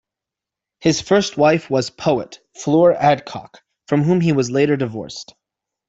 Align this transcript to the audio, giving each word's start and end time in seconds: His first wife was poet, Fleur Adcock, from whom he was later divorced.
His 0.79 0.99
first 0.99 1.37
wife 1.37 1.69
was 1.69 1.91
poet, 1.91 2.39
Fleur 2.55 2.91
Adcock, 2.93 3.61
from 3.87 4.01
whom 4.01 4.19
he 4.19 4.31
was 4.31 4.49
later 4.49 4.75
divorced. 4.75 5.35